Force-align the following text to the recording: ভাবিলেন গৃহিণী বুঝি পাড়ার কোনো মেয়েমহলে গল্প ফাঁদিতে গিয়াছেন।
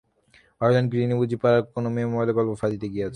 ভাবিলেন 0.61 0.85
গৃহিণী 0.91 1.15
বুঝি 1.21 1.37
পাড়ার 1.41 1.61
কোনো 1.73 1.87
মেয়েমহলে 1.95 2.31
গল্প 2.37 2.51
ফাঁদিতে 2.61 2.87
গিয়াছেন। 2.93 3.09